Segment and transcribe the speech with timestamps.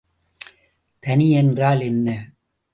[1.03, 2.07] தனி என்றால் என்ன?